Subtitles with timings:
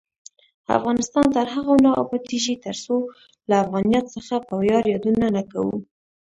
[0.77, 2.95] افغانستان تر هغو نه ابادیږي، ترڅو
[3.49, 5.77] له افغانیت څخه په ویاړ یادونه نه کوو.